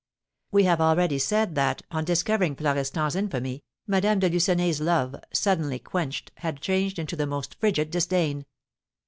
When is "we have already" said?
0.51-1.19